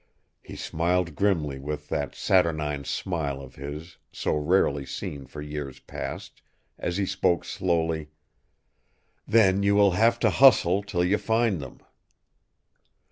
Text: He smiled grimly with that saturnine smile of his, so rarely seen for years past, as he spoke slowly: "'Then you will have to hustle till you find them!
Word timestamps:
He 0.41 0.55
smiled 0.55 1.13
grimly 1.13 1.59
with 1.59 1.89
that 1.89 2.15
saturnine 2.15 2.85
smile 2.85 3.39
of 3.39 3.53
his, 3.53 3.97
so 4.11 4.33
rarely 4.33 4.83
seen 4.83 5.27
for 5.27 5.43
years 5.43 5.79
past, 5.79 6.41
as 6.79 6.97
he 6.97 7.05
spoke 7.05 7.45
slowly: 7.45 8.09
"'Then 9.27 9.61
you 9.61 9.75
will 9.75 9.91
have 9.91 10.17
to 10.21 10.31
hustle 10.31 10.81
till 10.81 11.03
you 11.03 11.19
find 11.19 11.61
them! 11.61 11.81